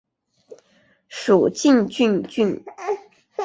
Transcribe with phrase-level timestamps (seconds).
[1.09, 2.63] 属晋陵郡。